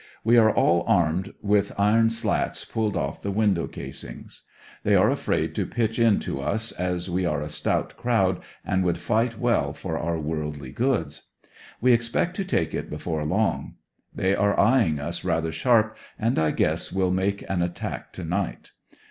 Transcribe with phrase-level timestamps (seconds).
[0.23, 4.41] We are all armed with iron slats pulled off the window casuigs.
[4.83, 8.83] They are afraid to pitch in to us, as we are a stout crowd and
[8.83, 11.27] would fight well for our worldly goods.
[11.81, 13.75] We expect to take it before long.
[14.11, 18.23] They are eye ing us rather sharp, and I guess will make an attack to
[18.25, 18.71] night.